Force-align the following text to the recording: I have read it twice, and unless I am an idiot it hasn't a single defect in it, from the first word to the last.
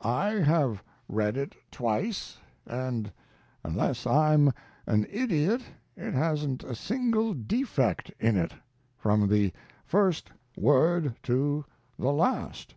I 0.00 0.30
have 0.30 0.82
read 1.10 1.36
it 1.36 1.54
twice, 1.70 2.38
and 2.66 3.12
unless 3.62 4.06
I 4.06 4.32
am 4.32 4.50
an 4.86 5.04
idiot 5.10 5.60
it 5.94 6.14
hasn't 6.14 6.64
a 6.64 6.74
single 6.74 7.34
defect 7.34 8.10
in 8.18 8.38
it, 8.38 8.54
from 8.96 9.28
the 9.28 9.52
first 9.84 10.30
word 10.56 11.14
to 11.24 11.66
the 11.98 12.12
last. 12.14 12.74